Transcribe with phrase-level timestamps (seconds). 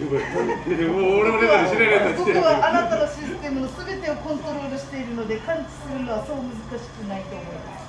[0.00, 7.84] もう俺もレバーで知らないやつここはあなたのシステムのすべてをコントロールしているので感知するのはそう難しくないと思います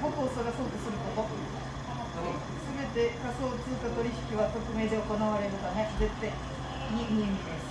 [0.00, 1.36] 僕を探そうとすることす
[2.72, 6.32] べて仮想通貨取引は匿名で行われるため絶対
[6.96, 7.68] に無意味です。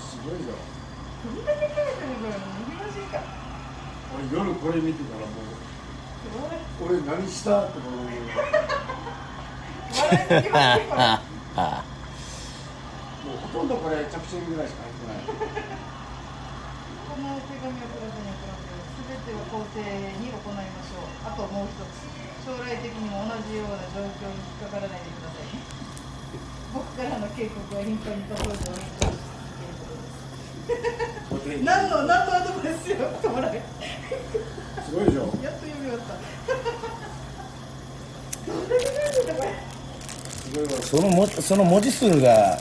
[0.00, 3.20] すごいよどんだけ書いてるから難しいか
[4.16, 5.60] 俺夜これ見てたらもう
[6.88, 7.64] 俺何した？
[7.66, 8.06] って思う
[9.92, 11.04] 笑いすぎますよこれ
[13.22, 19.78] もうほとんどこれ着信ぐらいしか入ってないこの手紙をプラスに送らせすべてを公正
[20.18, 22.08] に行いましょうあともう一つ
[22.42, 25.46] 将来的にも同じような状況に引っかからないでください
[26.72, 29.32] 僕からの警告は頻繁にパトロールをお願いします
[31.30, 33.62] これ何の何のアドバイスよともらえ
[34.86, 35.20] すごいでしょ。
[35.42, 36.14] やっと読み終わった。
[38.46, 39.71] どんだけ書いてたこれ
[40.82, 42.58] そのもその文字数が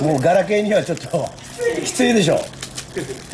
[0.00, 1.28] もうガラケーにはちょっと
[1.84, 2.34] きついでしょ。
[2.34, 2.44] だっ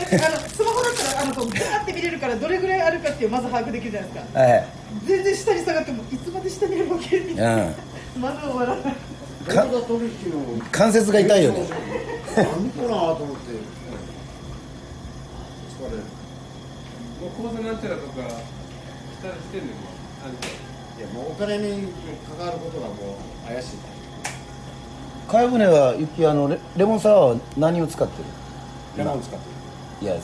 [0.08, 4.40] てあのスマホだったらあのこうガーって見れるからどれぐらいあるかっていうまず把握できるじゃないですか。
[4.40, 4.64] はい
[5.06, 7.56] 全然下に下がってもいつまで下にあるわけみたいな。
[7.56, 7.74] うん。
[8.20, 8.94] まだ終わらない。
[10.70, 11.66] 関節が痛いよね。
[12.36, 13.52] 何かなと思って。
[15.78, 16.02] 疲れる。
[17.20, 18.36] もう口座なんちゃらとかし
[19.22, 19.72] たしてんのよ。
[20.24, 20.50] あんたい
[21.00, 21.92] やもうお金に
[22.28, 22.96] 関わることがもう
[23.48, 25.30] 怪しい。
[25.30, 28.24] かやぶねはゆきあのレレモンサワーは何を使ってる？
[28.98, 29.58] レモン使ってる。
[30.00, 30.18] いやい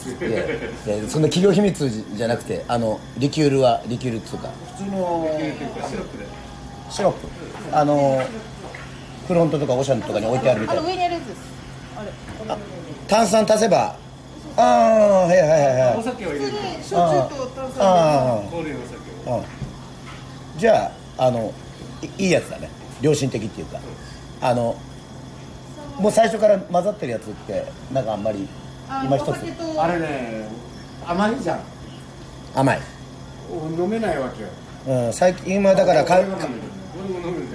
[0.86, 4.48] やいやそんな企業秘密じゃなくてあのリキュールはリキュールっつうか。
[4.76, 6.26] 普通のっていうかシロップで。
[6.90, 7.26] シロップ。
[7.76, 8.22] あの
[9.26, 10.82] フロントとかオシャンとかに置いてあるみたいな。
[10.82, 11.38] あの上にあるやつです。
[11.96, 12.10] あれ
[12.48, 12.58] あ
[13.08, 13.96] 炭酸足せば。
[14.56, 14.64] ああ
[15.26, 15.98] はいはいはいはい。
[15.98, 16.52] お酒を入れる。
[16.52, 19.44] 普通に焼酎と炭あ酸氷のお酒を。
[20.56, 21.52] じゃああの
[22.02, 22.68] いいいやつだね
[23.04, 23.78] 良心的っていうか
[24.40, 24.76] あの
[25.98, 28.48] もう最初から混ざってるやつってなんかあんまり
[29.04, 29.36] 今一つ。
[29.78, 30.48] あれね
[31.06, 31.60] 甘いじゃん。
[32.54, 32.80] 甘い、
[33.78, 34.48] 飲めないわけよ。
[35.06, 36.20] うん、最近今だからか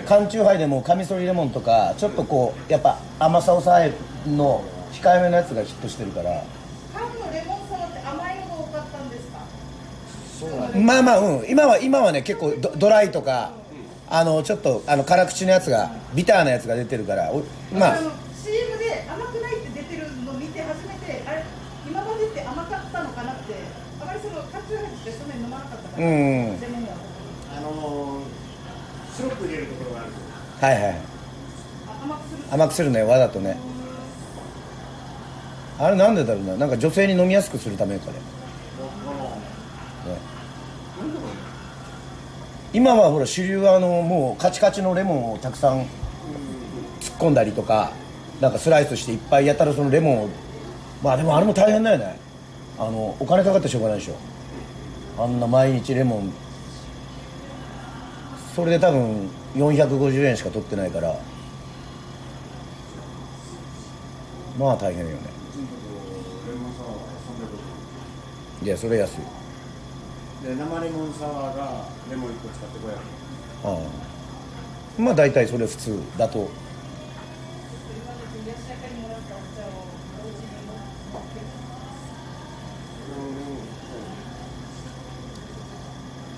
[0.05, 3.93] 缶チューハイでもカミソリレモンとかちょっとこうやっぱ甘さ抑え
[4.27, 6.43] の控えめのやつがヒットしてるから。
[6.93, 10.77] 缶のレモンサワーって甘いのが多かったんですか？
[10.77, 11.45] まあまあうん。
[11.49, 13.51] 今は今はね結構ドドライとか
[14.11, 21.43] あのちょっとあの辛口のやつがビターなやつが出てるからおまあの CM で甘くないって出てるのを見て初めてあれ
[21.87, 23.53] 今までって甘かったのかなって
[24.01, 26.59] あまりそのカチューハイってそんなに飲まなかったから、うん。
[26.59, 26.95] レモンは
[27.55, 28.21] あの
[29.15, 30.11] シロップ入れるところがある
[30.59, 30.95] はいはい。
[31.87, 32.43] あ甘くする。
[32.51, 33.57] 甘くするねわざとね。
[35.77, 36.57] あれなんでだろうな。
[36.57, 38.19] なんか女性に飲みやすくするためかねね
[42.71, 45.87] 今はほら主流はあのもうカチカチのレモンをたくさん突っ
[47.17, 47.91] 込んだりとか
[48.39, 50.29] なんかスライスしていっぱいやったらそのレモンを
[51.01, 52.19] まあでもあれも大変だよね。
[52.77, 54.15] あのお金かかってしょうがないでしょ。
[55.21, 56.31] あんな毎日レモン。
[58.55, 61.15] それで多分450円しか取ってないから。
[64.57, 65.15] まあ大変よね。
[65.15, 65.79] うちのとこ
[66.47, 66.97] レモンサワーは
[68.61, 69.21] 300いやそれ安い。
[69.21, 69.38] 円
[70.43, 72.95] で生レモンサワーがレモン1個使って500円。
[73.65, 73.87] あ
[74.97, 75.01] あ。
[75.01, 76.49] まあ大体それ普通だと。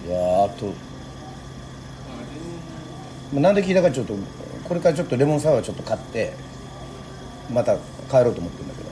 [0.07, 0.66] いやあと。
[3.34, 4.16] まあなんで聞いたかちょっと
[4.67, 6.34] これからちょっとレモンサワーちょっと買って
[7.51, 7.78] また
[8.09, 8.91] 帰ろうと思ってるんだけど。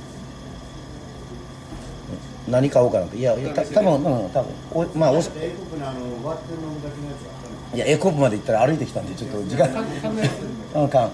[2.49, 5.23] 何買おうかなっていやいやた多分うん多分おまあおい
[7.77, 9.67] やエコープまで行ったら歩いてきたんでちょっと時間。
[10.75, 11.11] うん缶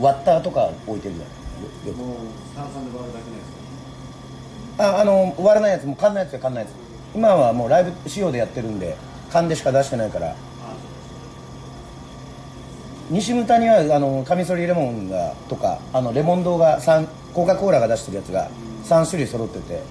[0.00, 1.28] 割ったとか置いてるじゃん。
[4.78, 6.68] ああの割らないやつも缶のやつや缶のやつ。
[7.14, 8.96] 今はもうライブ仕様でやってるんで
[9.30, 10.34] 缶でしか出してないから。
[13.10, 18.50] 西牟田にはあのカミソリレモンがとかあのレモン堂が三コカ・コーラが出してるやつが
[18.84, 19.82] 3種類揃ってて。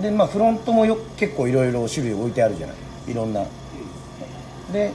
[0.00, 2.76] でまあフロントもよ結構いろいろ種類置いてあるじゃない。
[3.08, 3.44] いろんな。
[4.72, 4.90] で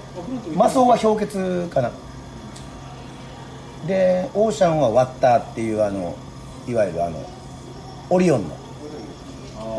[0.56, 1.92] マソは氷結かな。
[3.86, 6.16] でオーシャンはワッターっていうあの
[6.68, 7.24] いわゆるあの
[8.10, 8.56] オリオンの。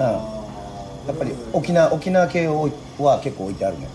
[0.01, 0.35] あ
[1.09, 3.89] やっぱり沖縄沖縄系は結構置いてあるね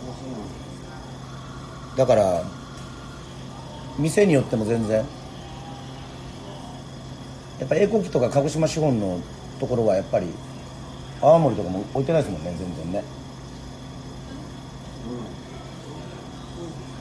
[1.95, 2.44] だから
[4.00, 5.06] 店によっても全然
[7.59, 9.19] やっぱ英国とか鹿児島資本の
[9.59, 10.27] ところはやっぱり
[11.21, 13.03] 泡盛とかも置いてないですもんね全然ね。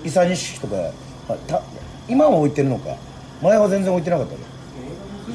[0.04, 0.76] 伊佐西とか
[1.28, 1.62] あた
[2.08, 2.96] 今は置いてるのか。
[3.43, 4.40] 前は全然置いてなかったね
[5.26, 5.34] 俺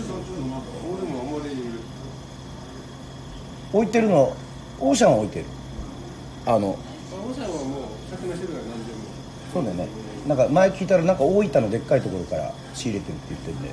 [1.12, 1.52] もあんまり
[3.74, 4.34] 置いてるの
[4.80, 5.46] オーシャンは置いてる。
[6.46, 9.00] あのあおさんはもう客のしてるから何でも。
[9.54, 9.88] そうだよね。
[10.25, 13.69] なんか前聞いたらなんか大分のでっかいところから仕入れてるって言ってんで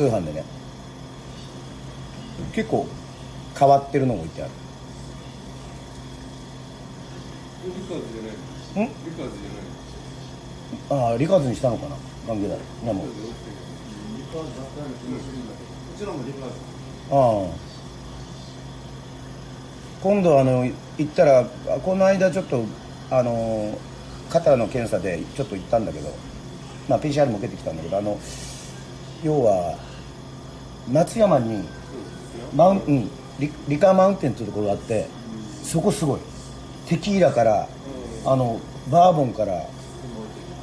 [0.00, 0.42] 通販でね
[2.54, 2.86] 結構
[3.58, 4.50] 変わってるのも置いてある。
[7.66, 8.88] リカーズじゃないん？
[8.88, 11.96] リカーズじゃないああリカーズにしたのかな？
[12.26, 13.04] 関係だいやも。
[13.04, 15.68] うリカーズ雑貨屋の気がするんだけど。
[15.94, 16.54] うちらもリカーズ。
[17.10, 17.52] ああ
[20.02, 21.44] 今度あの行ったらあ
[21.84, 22.64] この間ちょっと
[23.10, 23.76] あの
[24.30, 26.08] 肩の検査でちょっと行ったんだけど、
[26.88, 28.18] まあ、PCR も受けてきたんだけどあの
[29.22, 29.76] 要は
[30.88, 31.68] 松山に
[32.54, 35.06] マウン、うん、リリカーマウンテンっていうところがあって
[35.62, 36.20] そこすごい。
[36.88, 37.68] テキーラから
[38.26, 38.60] あの
[38.90, 39.66] バーボンから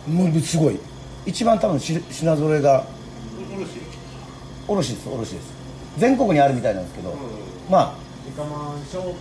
[0.08, 0.80] もうすごい。
[1.26, 2.86] 一番多分し品揃えが
[4.68, 5.58] 卸です卸です。
[5.98, 7.16] 全国にあるみたいなんですけど、
[7.70, 9.14] まリカマンショー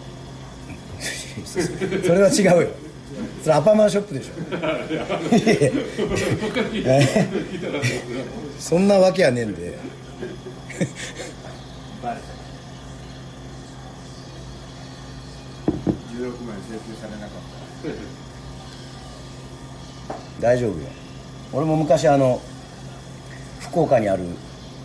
[2.03, 2.69] あそれは違うよ。
[3.43, 4.33] それアパマンショップでしょ。
[8.59, 9.79] そんなわけやねえんで
[12.03, 12.27] バレた
[16.13, 17.31] 16枚請求されなかっ
[20.39, 20.87] た大丈夫よ。
[21.53, 22.41] 俺も昔あの
[23.61, 24.25] 福岡にある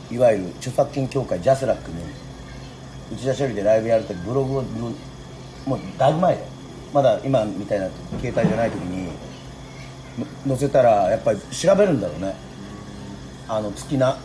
[0.09, 1.97] いわゆる著作権協会ジャスラックに
[3.13, 4.63] 内田処理でライブやるときブログを
[5.65, 6.45] もうだいぶ前で
[6.93, 7.89] まだ今みたいな
[8.19, 9.09] 携帯じゃない時に
[10.47, 12.35] 載せたらやっぱり調べるんだろうね。
[13.47, 14.17] あの月な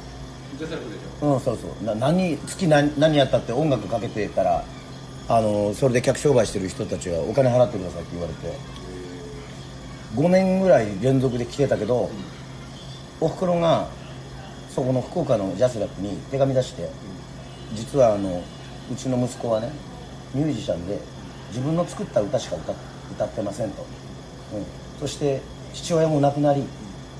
[1.23, 1.85] うんそうそう。
[1.85, 4.65] な何月何何やったって音楽かけてたら
[5.29, 8.77] あのそれで客商売してる人たちがお金払ってくださいって言われて。
[10.17, 12.11] 5年ぐらい連続で来てたけど、
[13.21, 13.87] おふくろが
[14.71, 16.89] そこの福岡のジャスラックに手紙出して、
[17.75, 18.43] 実はあの
[18.91, 19.71] うちの息子はね
[20.35, 20.99] ミュージシャンで
[21.49, 22.73] 自分の作った歌しか歌
[23.13, 23.85] 歌ってませんと、
[24.55, 24.65] うん、
[25.01, 25.43] そして
[25.75, 26.65] 父親も亡くなり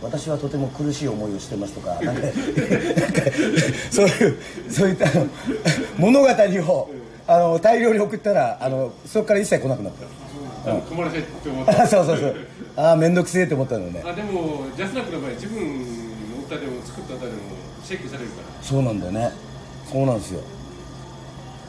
[0.07, 2.23] 私はとても苦しい思いをしてますとかなんか
[3.91, 4.37] そういう
[4.71, 5.07] そういった
[5.99, 6.91] 物語を
[7.27, 10.07] あの大量に送ったらあのそこから一切来なくなった。
[10.73, 11.83] うん困らせって思った。
[11.83, 12.37] あそうそうそう。
[12.77, 14.03] ああ面倒くせえって思ったのね。
[14.05, 17.39] あでもジャスラックの場合自分の歌でも作った歌でも
[17.87, 19.31] チェックされるかそうなんだよね。
[19.93, 20.41] そうなんですよ。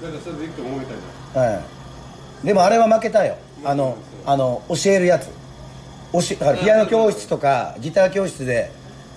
[0.02, 1.54] らだからそれでいいと思えたじゃん。
[1.54, 1.60] は
[2.44, 2.48] い。
[2.48, 3.36] でもあれは負けたよ。
[3.64, 5.30] あのあの教えるやつ
[6.14, 8.72] 教えだからピアノ教室とかギター教室で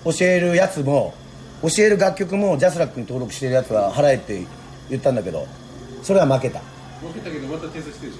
[0.05, 1.15] 教えるやつも
[1.63, 4.43] 教える楽曲もジャスラックに登録してるやつは払えって
[4.89, 5.47] 言ったんだけど
[6.03, 6.61] それは負けた。
[7.01, 8.13] 負けたけどまた提出してる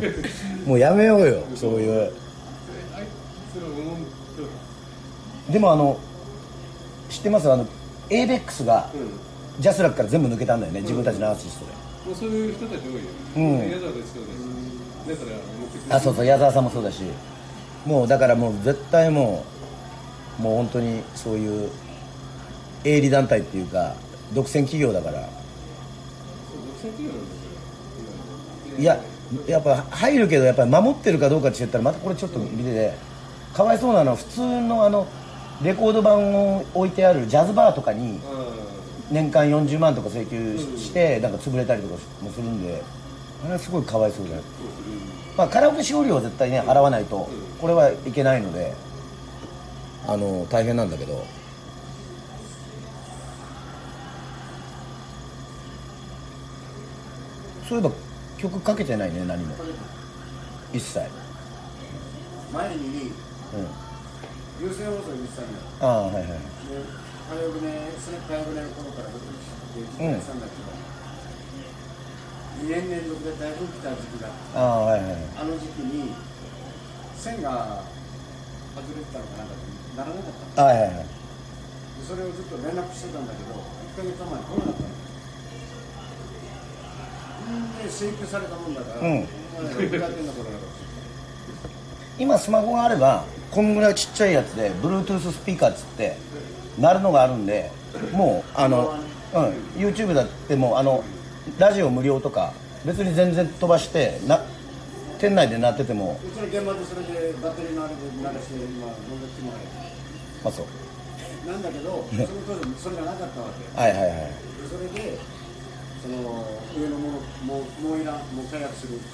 [0.00, 2.12] でしょもうやめようよそういう。
[5.50, 5.98] でもあの
[7.10, 7.50] 知ってます？
[7.50, 7.66] あの
[8.10, 9.26] ABEX がうん。
[9.62, 11.72] ジャスラックから全部抜けたんだよね自分たちのアーティストで。
[12.04, 13.00] もうそういう人たち多いよ。
[13.36, 13.70] うん。
[13.70, 15.18] 矢沢ですそうだし。
[15.20, 15.32] だか
[15.88, 17.02] ら、あそうそう矢沢さんもそうだし
[17.86, 19.44] もうだからもう絶対も
[20.40, 21.70] うもう本当にそういう
[22.84, 23.94] 営利団体っていうか
[24.34, 25.28] 独占企業だから。
[28.78, 29.00] いや
[29.46, 32.94] やっぱ入るけどやっぱり守ってるかどうかって言ったらまたこれちょっと見てて
[33.54, 35.08] かわいそうなのは普通のあの
[35.62, 38.52] レコード盤を置いてあるジャズバーとかにあ
[39.10, 42.82] 年間40万とか請求してなんか潰れたりとかもするんで
[43.44, 44.44] あれはすごいかわいそうじゃない
[45.36, 47.28] まあカラオケ使用料は絶対ね払わないと
[47.60, 48.74] これはいけないので
[50.06, 51.24] あの大変なんだけど。
[57.68, 57.90] そういえば
[58.38, 59.56] 曲かけてないね何も。
[60.72, 61.00] 一切。
[62.54, 63.66] 前にうん。
[64.62, 65.64] 優先放送にしたんだよ。
[65.80, 66.30] ああはいはいで
[67.28, 67.90] 火曜日ね
[68.28, 70.70] 火曜の頃からずっと知ってたんだけど、
[72.62, 75.16] 2年連続で台風来た時期がああはいはい。
[75.36, 76.14] あの時期に
[77.16, 77.82] 線が
[78.74, 79.54] 外れてたのかなんか
[79.96, 80.64] ならなかった。
[80.64, 80.96] はいはいはい。
[80.96, 81.06] で
[82.06, 83.60] それをずっと連絡してたんだけど
[83.92, 84.96] 1ヶ月前に来なかったの。
[87.46, 89.28] んで請求されたもんだから、うん。
[92.18, 96.16] 今スマホがあればこんぐらいちっちゃいやつで Bluetooth スピーカーっつって
[96.78, 97.70] 鳴るのがあるんで
[98.12, 98.98] もうあの、
[99.34, 99.42] うん、
[99.76, 101.04] YouTube だってもうあの
[101.58, 102.52] ラジオ無料とか
[102.84, 104.44] 別に全然飛ばしてな
[105.18, 106.20] 店内で鳴ってても。
[106.22, 109.64] うちの現場でそれでバッテリーのあれで鳴らして今乗ってもらえ
[110.44, 110.66] まあそう。
[110.66, 113.64] てなんだけどその当時それがなかったわけ。
[113.80, 114.10] はいはいはい。
[114.10, 115.18] でそれで
[116.02, 116.44] その
[116.76, 119.08] 上のものもうもういらんもう解約するって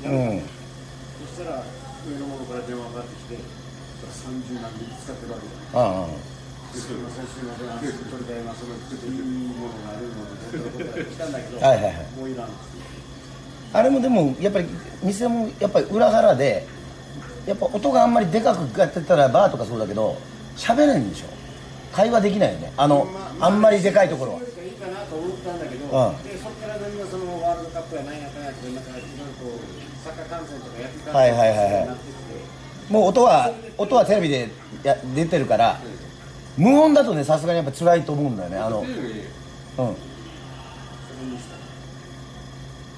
[0.00, 0.48] 言ってやめたのうん。
[1.28, 1.62] そしたら
[2.08, 3.44] 上のものから電話がかかってきて
[4.02, 5.78] 30何人使ってるわけだ。
[5.78, 6.31] ああ
[6.72, 11.32] でその最終まであそこ取りたいなそのちょっといいものがあるのでどうぞどうぞ来たん。
[11.32, 11.94] だけどはいはいはい。
[12.16, 12.48] もういらん
[13.74, 14.66] あれもでもやっぱり
[15.02, 16.66] 店もやっぱり裏腹で
[17.46, 20.16] やっぱ音があんまりでかくやってたらバーとかそうだけど
[20.56, 21.26] 喋れんでしょ。
[21.92, 22.72] 会話できないよね。
[22.76, 23.06] あの
[23.40, 24.38] あんまりでかいところは。
[24.40, 34.48] いいかなと思ったんだけど、うんでそこから何がそのワールドカップやなんやかんやとかなんかいろいろこうサッカー観戦とか野球観戦はいはいはいはいなってきてもう音は音はテレビで
[34.82, 35.80] や出てるから
[36.56, 38.58] 無音だとねさすがにやっぱ辛いと思うんだよね。
[38.58, 38.86] あのうん。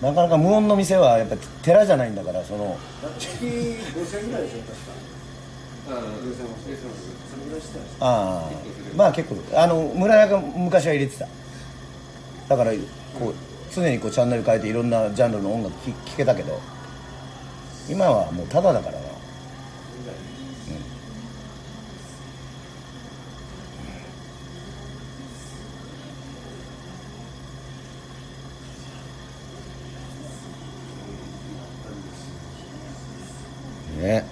[0.01, 2.77] なかなか無音の店はやっぱ寺じゃないんだからその。
[3.03, 4.75] だって月5000ぐらいでしょ確か
[5.87, 6.05] ああ5000も
[6.63, 6.77] それ
[7.47, 8.51] ぐらいしてたでしああ。
[8.97, 11.27] まあ結構あの村屋が昔は入れてた。
[12.49, 12.73] だから
[13.19, 13.35] こう
[13.75, 16.61] 常にこうチャンネル変えていろんなジャンルの音楽聴聴けたけど
[17.89, 19.05] 今はもうタダだからな
[34.05, 34.25] ね。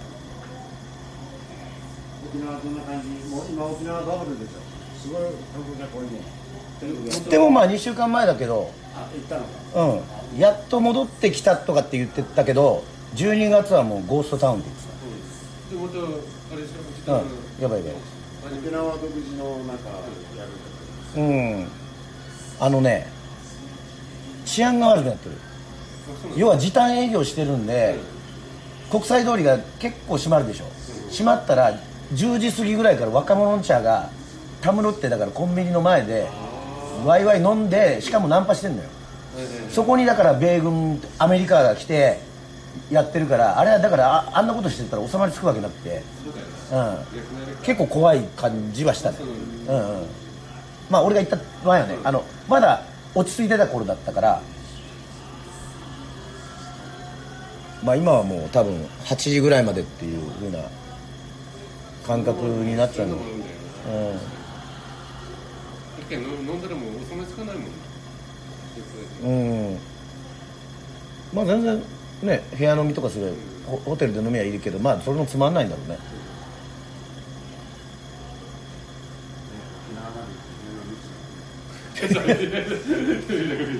[2.32, 3.08] 沖縄どんな感じ。
[3.28, 4.52] もう今沖縄バブルでしょ。
[5.00, 6.20] すごい観光客多いね。
[6.80, 9.48] テレビででもまあ2週間前だけどあ行ったのか。
[10.34, 12.84] うんやっと戻ってきたとかって言ってたけど
[13.16, 14.68] 12月はもうゴーストタウンって
[15.70, 17.28] 言ってでまたあれでしょ北たうん。
[17.60, 18.58] やばいやばい。
[18.58, 19.90] 沖縄独自のなんか
[20.36, 20.44] や
[21.16, 21.68] るうん。
[22.60, 23.08] あのね
[24.46, 25.36] 治安が悪くなってる。
[26.36, 27.96] 要は時短営業してるんで
[28.92, 30.66] 国際通りが結構閉まるでしょ。
[31.10, 31.72] 閉まったら
[32.12, 34.10] 10時過ぎぐらいから若者の茶が
[34.60, 36.28] たむろってだからコンビニの前で
[37.06, 38.88] ワイワイ飲んでしかもナンパしてんのよ。
[39.70, 42.20] そこにだから米軍アメリカが来て
[42.90, 46.02] やってるからあれはだからああんなことしてたら収まりつくわけなくて、
[46.68, 46.96] そうん、
[47.62, 49.16] 結構怖い感じはしたね。
[49.18, 50.06] そううんうん。
[50.90, 52.82] まあ俺が言った前はねあのまだ
[53.14, 54.42] 落ち着いてた頃だったから
[57.84, 60.58] まあ今はもう多分8時ぐらいまでっていう風な
[62.06, 63.16] 感覚になっちゃうの。
[63.16, 63.22] うん。
[63.22, 63.32] うん。
[65.98, 67.66] 一回飲んだらもう収まりつかないもん
[69.24, 69.28] う
[69.74, 69.78] ん
[71.32, 71.82] まあ全然
[72.22, 73.34] ね部屋飲みとかする
[73.84, 75.98] ホテルで飲みはいるけどまあそれもつまんないんだろうね。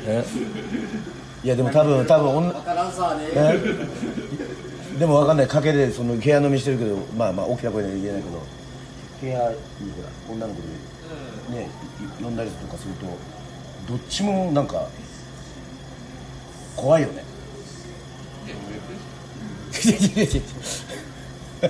[0.06, 0.24] え
[1.44, 3.24] いやでも多分多分女わからんさね。
[3.34, 3.58] え？
[4.98, 8.42] でもわかんない賭けでその部屋飲みしてるけどまあまあ大きな声では言えないけど
[9.20, 9.54] 部屋にほら
[10.34, 10.60] 女の子
[11.52, 11.68] でね
[12.20, 13.06] い呼んだりとかすると
[13.88, 14.86] どっちもなんか
[16.76, 17.24] 怖いよね